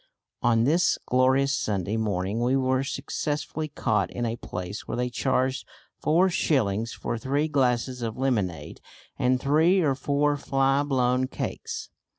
[0.41, 5.63] On this glorious Sunday morning we were successfully caught in a place where they charged
[5.99, 8.81] four shillings for three glasses of lemonade
[9.19, 11.91] and three or four fly blown cakes.